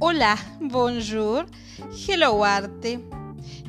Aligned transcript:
Hola, 0.00 0.38
bonjour, 0.60 1.46
hello 2.06 2.44
arte. 2.44 3.00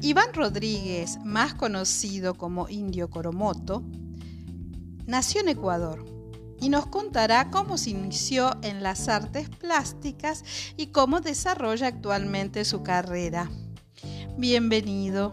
Iván 0.04 0.32
Rodríguez, 0.32 1.18
más 1.26 1.56
conocido 1.56 2.36
como 2.36 2.70
Indio 2.70 3.10
Coromoto, 3.10 3.82
nació 5.08 5.42
en 5.42 5.50
Ecuador 5.50 6.06
y 6.62 6.70
nos 6.70 6.86
contará 6.86 7.50
cómo 7.50 7.80
se 7.80 7.90
inició 7.90 8.56
en 8.62 8.84
las 8.84 9.08
artes 9.08 9.50
plásticas 9.50 10.44
y 10.78 10.88
cómo 10.92 11.20
desarrolla 11.20 11.88
actualmente 11.88 12.64
su 12.64 12.84
carrera. 12.84 13.50
Bienvenido. 14.38 15.32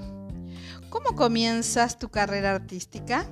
¿Cómo 0.89 1.15
comienzas 1.15 1.99
tu 1.99 2.09
carrera 2.09 2.53
artística? 2.53 3.27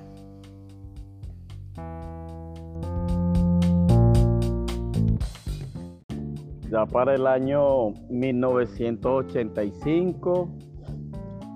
Para 6.83 7.15
el 7.15 7.25
año 7.25 7.91
1985, 8.09 10.49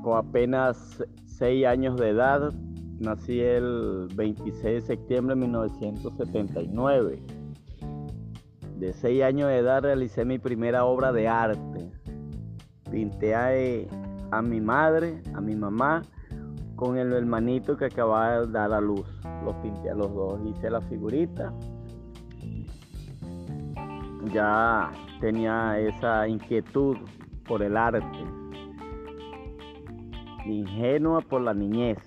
con 0.02 0.18
apenas 0.18 1.04
6 1.26 1.66
años 1.66 2.00
de 2.00 2.12
edad, 2.12 2.54
nací 3.00 3.42
el 3.42 4.08
26 4.16 4.64
de 4.64 4.80
septiembre 4.82 5.36
de 5.36 5.42
1979. 5.42 7.22
De 8.78 8.94
6 8.94 9.23
años 9.23 9.50
de 9.50 9.58
edad 9.58 9.82
realicé 9.82 10.23
mi 10.23 10.40
primera 10.40 10.86
obra 10.86 11.12
de 11.12 11.28
arte. 11.28 11.92
Pinté 12.90 13.36
a, 13.36 13.52
a 14.31 14.42
mi 14.42 14.62
madre, 14.62 15.22
a 15.34 15.42
mi 15.42 15.54
mamá, 15.54 16.04
con 16.78 16.98
el 16.98 17.12
hermanito 17.12 17.76
que 17.76 17.84
acababa 17.86 18.45
de 18.45 18.54
dar 18.54 18.72
a 18.72 18.80
luz. 18.80 19.06
Los 19.44 19.58
pinté 19.58 19.90
a 19.90 19.95
los 19.95 20.14
dos, 20.14 20.40
hice 20.45 20.70
la 20.70 20.80
figurita. 20.80 21.54
Ya 24.32 24.92
tenía 25.20 25.80
esa 25.80 26.28
inquietud 26.28 26.98
por 27.48 27.64
el 27.64 27.76
arte, 27.76 28.06
ingenua 30.45 31.22
por 31.22 31.42
la 31.42 31.53
niñez, 31.53 31.98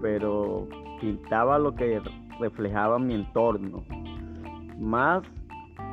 pero 0.00 0.66
pintaba 1.00 1.58
lo 1.58 1.74
que 1.74 2.00
reflejaba 2.40 2.98
mi 2.98 3.14
entorno, 3.14 3.84
más 4.78 5.22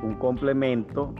un 0.01 0.15
complemento 0.15 1.13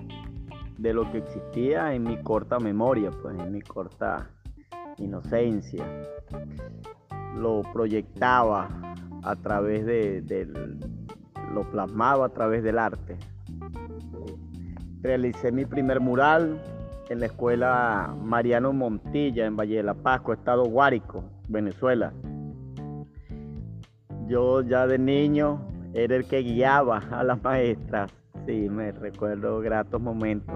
de 0.78 0.94
lo 0.94 1.12
que 1.12 1.20
existía 1.20 1.94
en 1.94 2.04
mi 2.04 2.18
corta 2.24 2.60
memoria, 2.60 3.12
pues 3.22 3.38
en 3.38 3.52
mi 3.52 3.62
corta 3.62 4.30
inocencia. 4.98 5.86
Lo 7.36 7.62
proyectaba 7.74 8.70
a 9.24 9.36
través 9.36 9.86
de, 9.86 10.48
lo 11.54 11.70
plasmaba 11.70 12.26
a 12.26 12.30
través 12.30 12.64
del 12.64 12.80
arte 12.80 13.18
realicé 15.02 15.52
mi 15.52 15.66
primer 15.66 16.00
mural 16.00 16.60
en 17.10 17.20
la 17.20 17.28
escuela 17.28 18.16
Mariano 18.22 18.74
Montilla 18.74 19.46
en 19.46 19.56
Valle 19.56 19.78
de 19.78 19.84
la 19.84 19.94
Pascua, 19.94 20.36
Estado 20.36 20.66
Guárico, 20.66 21.24
Venezuela. 21.48 22.14
Yo 24.28 24.62
ya 24.62 24.88
de 24.88 24.98
niño 24.98 25.62
era 25.94 26.16
el 26.16 26.26
que 26.26 26.40
guiaba 26.40 26.98
a 27.12 27.24
las 27.24 27.42
maestras. 27.44 28.12
Sí, 28.46 28.68
me 28.70 28.92
recuerdo 28.92 29.60
gratos 29.60 30.02
momentos. 30.02 30.56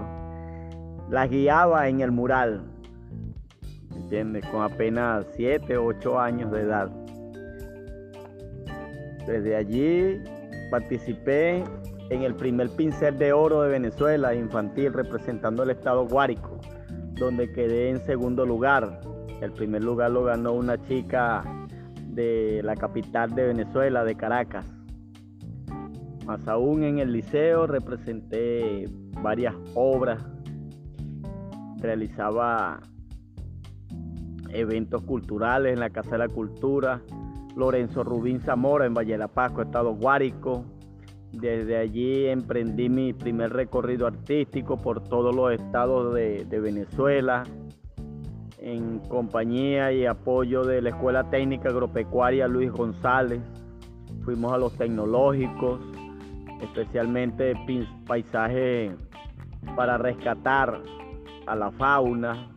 Las 1.08 1.30
guiaba 1.30 1.88
en 1.88 2.00
el 2.00 2.10
mural, 2.10 2.62
¿entiendes? 3.94 4.44
Con 4.46 4.62
apenas 4.62 5.26
7 5.36 5.76
o 5.78 5.86
8 5.86 6.20
años 6.20 6.50
de 6.52 6.60
edad. 6.60 6.90
Desde 9.26 9.56
allí 9.56 10.22
participé 10.70 11.64
en 12.12 12.22
el 12.22 12.34
primer 12.34 12.68
pincel 12.70 13.18
de 13.18 13.32
oro 13.32 13.62
de 13.62 13.70
Venezuela 13.70 14.34
infantil 14.34 14.92
representando 14.92 15.62
el 15.62 15.70
estado 15.70 16.06
Guárico, 16.06 16.58
donde 17.14 17.50
quedé 17.52 17.88
en 17.90 18.00
segundo 18.04 18.44
lugar. 18.44 19.00
El 19.40 19.52
primer 19.52 19.82
lugar 19.82 20.10
lo 20.10 20.24
ganó 20.24 20.52
una 20.52 20.80
chica 20.82 21.42
de 22.08 22.60
la 22.62 22.76
capital 22.76 23.34
de 23.34 23.46
Venezuela, 23.46 24.04
de 24.04 24.14
Caracas. 24.14 24.66
Más 26.26 26.46
aún 26.46 26.84
en 26.84 26.98
el 26.98 27.12
liceo 27.12 27.66
representé 27.66 28.88
varias 29.22 29.54
obras, 29.74 30.22
realizaba 31.78 32.78
eventos 34.50 35.02
culturales 35.02 35.72
en 35.72 35.80
la 35.80 35.90
Casa 35.90 36.12
de 36.12 36.18
la 36.18 36.28
Cultura, 36.28 37.00
Lorenzo 37.56 38.04
Rubín 38.04 38.40
Zamora 38.40 38.84
en 38.84 38.92
Valle 38.92 39.12
de 39.12 39.18
la 39.18 39.28
Pascua, 39.28 39.64
Estado 39.64 39.94
Guárico, 39.94 40.64
desde 41.32 41.78
allí 41.78 42.26
emprendí 42.26 42.88
mi 42.88 43.12
primer 43.12 43.52
recorrido 43.52 44.06
artístico 44.06 44.76
por 44.76 45.02
todos 45.02 45.34
los 45.34 45.52
estados 45.52 46.14
de, 46.14 46.60
Venezuela, 46.60 47.44
en 48.58 48.98
compañía 49.00 49.92
y 49.92 50.06
apoyo 50.06 50.62
de 50.62 50.82
la 50.82 50.90
Escuela 50.90 51.30
Técnica 51.30 51.70
Agropecuaria 51.70 52.46
Luis 52.46 52.70
González. 52.70 53.40
Fuimos 54.24 54.52
a 54.52 54.58
los 54.58 54.76
tecnológicos, 54.76 55.80
especialmente 56.60 57.54
paisajes 58.06 58.92
para 59.74 59.98
rescatar 59.98 60.80
a 61.46 61.56
la 61.56 61.70
fauna, 61.72 62.48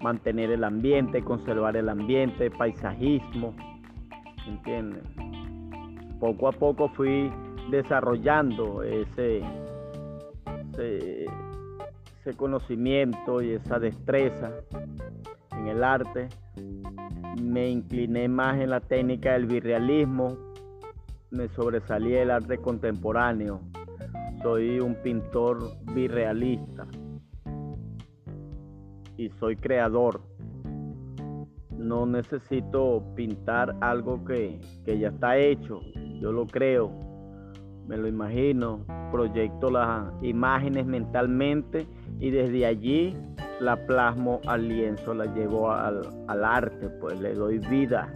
mantener 0.00 0.50
el 0.50 0.64
ambiente, 0.64 1.22
conservar 1.22 1.76
el 1.76 1.88
ambiente, 1.88 2.50
paisajismo, 2.50 3.54
¿entienden? 4.46 5.02
Poco 6.20 6.48
a 6.48 6.52
poco 6.52 6.88
fui 6.90 7.30
desarrollando 7.70 8.82
ese, 8.82 9.42
ese, 10.78 11.26
conocimiento 12.36 13.42
y 13.42 13.52
esa 13.52 13.78
destreza 13.78 14.50
en 15.52 15.68
el 15.68 15.84
arte. 15.84 16.28
Me 17.42 17.68
incliné 17.68 18.28
más 18.28 18.58
en 18.60 18.70
la 18.70 18.80
técnica 18.80 19.32
del 19.32 19.46
virrealismo, 19.46 20.36
me 21.30 21.48
sobresalí 21.48 22.14
el 22.14 22.30
arte 22.30 22.58
contemporáneo. 22.58 23.60
Soy 24.42 24.78
un 24.78 24.94
pintor 24.96 25.58
virrealista 25.94 26.86
y 29.16 29.30
soy 29.40 29.56
creador. 29.56 30.20
No 31.76 32.06
necesito 32.06 33.02
pintar 33.14 33.74
algo 33.80 34.24
que, 34.24 34.60
que 34.84 34.98
ya 34.98 35.08
está 35.08 35.36
hecho, 35.36 35.80
yo 36.20 36.32
lo 36.32 36.46
creo 36.46 37.03
me 37.86 37.96
lo 37.96 38.08
imagino, 38.08 38.84
proyecto 39.10 39.70
las 39.70 40.12
imágenes 40.22 40.86
mentalmente 40.86 41.86
y 42.18 42.30
desde 42.30 42.66
allí 42.66 43.16
la 43.60 43.86
plasmo 43.86 44.40
al 44.46 44.68
lienzo, 44.68 45.14
la 45.14 45.26
llevo 45.26 45.70
al, 45.70 46.44
arte, 46.44 46.88
pues 46.88 47.20
le 47.20 47.34
doy 47.34 47.58
vida. 47.58 48.12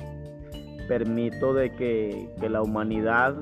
Permito 0.89 1.53
de 1.53 1.71
que, 1.73 2.29
que 2.41 2.49
la 2.49 2.63
humanidad 2.63 3.37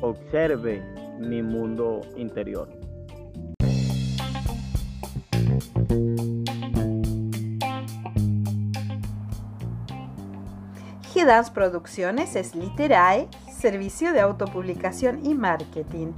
observe 0.00 0.82
mi 1.18 1.42
mundo 1.42 2.00
interior. 2.16 2.68
G-Dance 11.12 11.52
Producciones 11.52 12.34
es 12.34 12.54
Literae 12.54 13.28
servicio 13.64 14.12
de 14.12 14.20
autopublicación 14.20 15.24
y 15.24 15.34
marketing. 15.34 16.12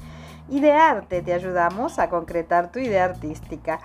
Y 0.49 0.59
de 0.59 0.73
arte 0.73 1.23
te 1.23 1.33
ayudamos 1.33 2.01
a 2.01 2.09
concretar 2.09 2.73
tu 2.73 2.81
idea 2.81 3.05
artística. 3.05 3.79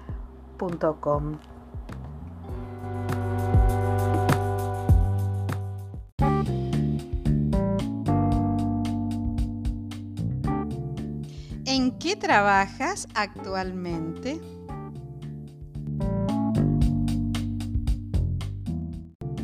¿En 11.65 11.97
qué 11.97 12.15
trabajas 12.15 13.07
actualmente? 13.15 14.39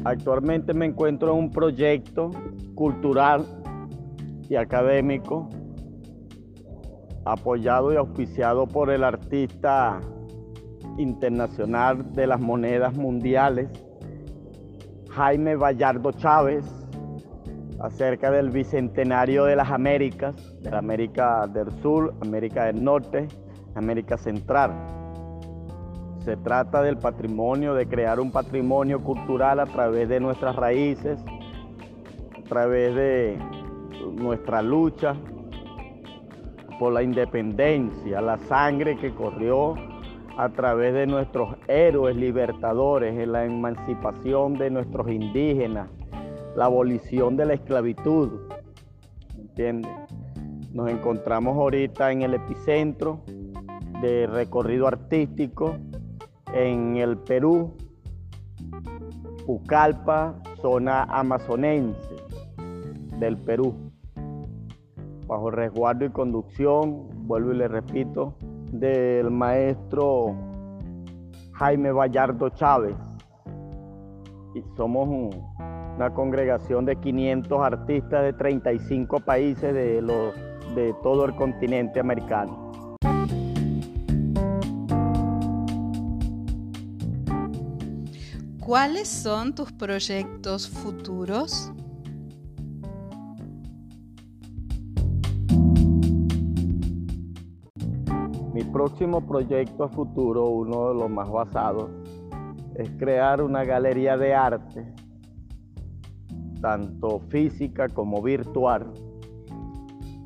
Actualmente 0.03 0.73
me 0.73 0.85
encuentro 0.85 1.31
en 1.33 1.39
un 1.39 1.51
proyecto 1.51 2.29
cultural 2.75 3.43
y 4.47 4.55
académico 4.55 5.49
apoyado 7.25 7.91
y 7.91 7.95
auspiciado 7.95 8.67
por 8.67 8.91
el 8.91 9.03
artista 9.03 9.99
internacional 10.97 12.13
de 12.13 12.27
las 12.27 12.39
monedas 12.39 12.95
mundiales, 12.95 13.69
Jaime 15.09 15.55
Vallardo 15.55 16.11
Chávez, 16.11 16.65
acerca 17.79 18.31
del 18.31 18.49
bicentenario 18.49 19.45
de 19.45 19.55
las 19.55 19.71
Américas, 19.71 20.35
de 20.61 20.75
América 20.75 21.47
del 21.47 21.71
Sur, 21.81 22.13
América 22.21 22.65
del 22.65 22.83
Norte, 22.83 23.27
América 23.75 24.17
Central. 24.17 24.73
Se 26.19 26.35
trata 26.37 26.81
del 26.81 26.97
patrimonio, 26.97 27.73
de 27.73 27.87
crear 27.87 28.19
un 28.19 28.31
patrimonio 28.31 29.01
cultural 29.03 29.59
a 29.59 29.65
través 29.65 30.09
de 30.09 30.19
nuestras 30.19 30.55
raíces, 30.55 31.23
a 32.37 32.43
través 32.49 32.95
de 32.95 33.37
nuestra 34.13 34.61
lucha 34.61 35.15
por 36.79 36.93
la 36.93 37.01
independencia, 37.01 38.21
la 38.21 38.37
sangre 38.37 38.97
que 38.97 39.13
corrió 39.13 39.75
a 40.37 40.49
través 40.49 40.93
de 40.93 41.07
nuestros 41.07 41.55
héroes 41.67 42.15
libertadores 42.15 43.17
en 43.17 43.31
la 43.31 43.43
emancipación 43.43 44.53
de 44.53 44.69
nuestros 44.69 45.09
indígenas, 45.09 45.89
la 46.55 46.65
abolición 46.65 47.35
de 47.35 47.45
la 47.47 47.53
esclavitud. 47.55 48.29
¿Entiendes? 49.35 49.91
Nos 50.73 50.91
encontramos 50.91 51.57
ahorita 51.57 52.11
en 52.11 52.21
el 52.21 52.35
epicentro 52.35 53.23
de 54.01 54.27
recorrido 54.27 54.87
artístico 54.87 55.75
en 56.53 56.97
el 56.97 57.17
Perú, 57.17 57.73
Pucallpa, 59.47 60.35
zona 60.61 61.03
amazonense 61.05 62.15
del 63.17 63.37
Perú, 63.37 63.73
bajo 65.25 65.49
resguardo 65.49 66.05
y 66.05 66.09
conducción, 66.09 67.07
vuelvo 67.27 67.53
y 67.53 67.57
le 67.57 67.67
repito, 67.67 68.35
del 68.71 69.31
maestro 69.31 70.35
Jaime 71.53 71.91
Vallardo 71.91 72.49
Chávez. 72.49 72.95
Y 74.55 74.63
somos 74.75 75.07
una 75.95 76.13
congregación 76.13 76.85
de 76.85 76.95
500 76.95 77.59
artistas 77.59 78.23
de 78.23 78.33
35 78.33 79.19
países 79.21 79.73
de, 79.73 80.01
los, 80.01 80.35
de 80.75 80.93
todo 81.01 81.25
el 81.25 81.35
continente 81.35 81.99
americano. 81.99 82.67
¿Cuáles 88.59 89.07
son 89.07 89.55
tus 89.55 89.71
proyectos 89.71 90.67
futuros? 90.67 91.71
Próximo 98.71 99.25
proyecto 99.25 99.83
a 99.85 99.89
futuro, 99.89 100.47
uno 100.47 100.89
de 100.89 100.95
los 100.95 101.09
más 101.09 101.29
basados, 101.29 101.89
es 102.75 102.89
crear 102.97 103.41
una 103.41 103.63
galería 103.63 104.17
de 104.17 104.33
arte, 104.33 104.93
tanto 106.61 107.19
física 107.29 107.87
como 107.89 108.21
virtual, 108.21 108.91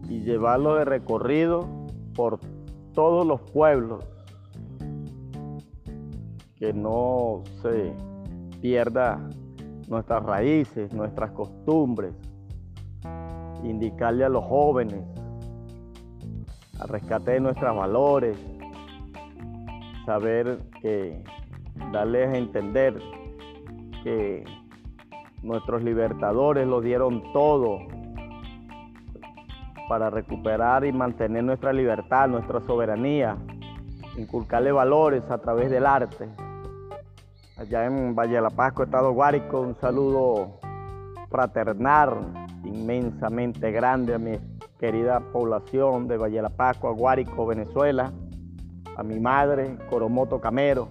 y 0.10 0.22
llevarlo 0.22 0.76
de 0.76 0.86
recorrido 0.86 1.68
por 2.14 2.40
todos 2.94 3.26
los 3.26 3.42
pueblos, 3.52 4.04
que 6.56 6.74
no 6.74 7.44
se 7.62 7.94
pierda 8.60 9.30
nuestras 9.88 10.24
raíces, 10.24 10.94
nuestras 10.94 11.32
costumbres, 11.32 12.14
indicarle 13.64 14.26
a 14.26 14.30
los 14.30 14.44
jóvenes 14.46 15.04
rescate 16.88 17.32
de 17.32 17.40
nuestros 17.40 17.76
valores, 17.76 18.38
saber 20.06 20.60
que 20.82 21.24
darles 21.92 22.30
a 22.30 22.38
entender 22.38 23.02
que 24.04 24.44
nuestros 25.44 25.84
libertadores 25.84 26.68
lo 26.68 26.82
dieron 26.82 27.24
todo 27.34 27.80
para 29.88 30.10
recuperar 30.10 30.86
y 30.86 30.92
mantener 30.92 31.44
nuestra 31.44 31.74
libertad, 31.74 32.30
nuestra 32.30 32.62
soberanía, 32.62 33.38
inculcarle 34.18 34.72
valores 34.72 35.24
a 35.30 35.38
través 35.40 35.70
del 35.70 35.86
arte 35.86 36.30
allá 37.62 37.86
en 37.86 38.16
Valle 38.16 38.36
de 38.36 38.42
la 38.42 38.50
Pascua, 38.50 38.86
Estado 38.86 39.12
Guárico. 39.12 39.62
Un 39.62 39.76
saludo 39.80 40.60
fraternal, 41.30 42.48
inmensamente 42.64 43.72
grande 43.72 44.16
a 44.16 44.18
mi 44.18 44.32
querida 44.82 45.20
población 45.32 46.08
de 46.08 46.18
Valle 46.18 46.42
de 46.42 47.46
Venezuela, 47.46 48.12
a 48.98 49.04
mi 49.04 49.20
madre, 49.20 49.78
Coromoto 49.92 50.42
Camero, 50.42 50.88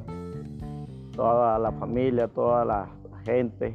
toda 1.17 1.59
la 1.59 1.73
familia, 1.73 2.29
toda 2.29 2.65
la 2.65 2.89
gente, 3.25 3.75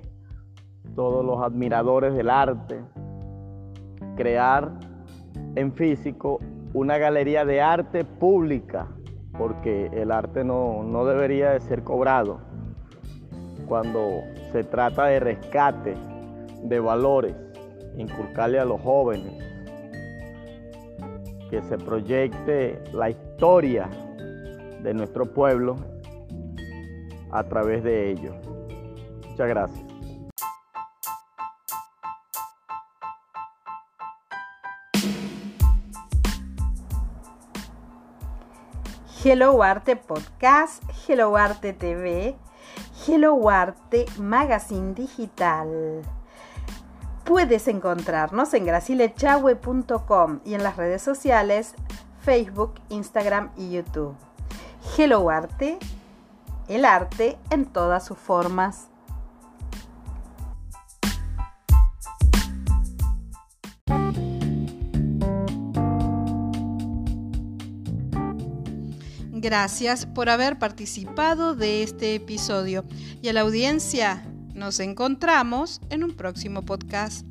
todos 0.95 1.23
los 1.25 1.41
admiradores 1.44 2.15
del 2.15 2.29
arte, 2.29 2.79
crear 4.15 4.71
en 5.56 5.73
físico 5.73 6.39
una 6.73 6.97
galería 6.97 7.44
de 7.44 7.59
arte 7.59 8.06
pública, 8.06 8.88
porque 9.38 9.88
el 9.88 10.13
arte 10.13 10.45
no, 10.45 10.81
no 10.81 11.03
debería 11.03 11.51
de 11.51 11.59
ser 11.59 11.83
cobrado. 11.83 12.39
Cuando 13.68 14.21
se 14.54 14.63
trata 14.63 15.07
de 15.07 15.19
rescate 15.19 15.94
de 16.63 16.80
valores, 16.80 17.35
inculcarle 17.97 18.59
a 18.59 18.66
los 18.66 18.80
jóvenes, 18.80 19.55
que 21.56 21.62
se 21.62 21.78
proyecte 21.78 22.83
la 22.92 23.09
historia 23.09 23.90
de 24.81 24.94
nuestro 24.94 25.26
pueblo 25.26 25.78
a 27.31 27.44
través 27.45 27.81
de 27.81 28.12
ellos. 28.12 28.35
Muchas 29.30 29.47
gracias. 29.47 29.85
Hello 39.24 39.64
Arte 39.64 39.95
Podcast, 39.95 40.83
Hello 41.07 41.38
Arte 41.38 41.71
TV 41.71 42.35
Hello 43.07 43.50
Arte 43.50 44.06
Magazine 44.19 44.94
Digital. 44.94 46.02
Puedes 47.25 47.67
encontrarnos 47.67 48.53
en 48.53 48.65
gracilechahue.com 48.65 50.41
y 50.45 50.53
en 50.53 50.61
las 50.61 50.77
redes 50.77 51.01
sociales 51.01 51.73
Facebook, 52.21 52.75
Instagram 52.89 53.49
y 53.57 53.71
YouTube. 53.71 54.15
Hello 54.95 55.31
Arte, 55.31 55.79
el 56.67 56.85
arte 56.85 57.39
en 57.49 57.65
todas 57.65 58.05
sus 58.05 58.19
formas. 58.19 58.89
Gracias 69.31 70.05
por 70.05 70.29
haber 70.29 70.59
participado 70.59 71.55
de 71.55 71.81
este 71.81 72.13
episodio 72.13 72.85
y 73.23 73.29
a 73.29 73.33
la 73.33 73.41
audiencia 73.41 74.23
nos 74.56 74.80
encontramos 74.80 75.81
en 75.90 76.04
un 76.04 76.16
próximo 76.16 76.64
podcast. 76.64 77.26